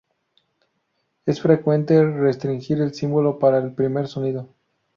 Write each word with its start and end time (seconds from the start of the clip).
Es 1.27 1.41
frecuente 1.41 2.03
restringir 2.03 2.81
el 2.81 2.95
símbolo 2.95 3.37
para 3.37 3.59
el 3.59 3.71
primer 3.75 4.07
sonido. 4.07 4.49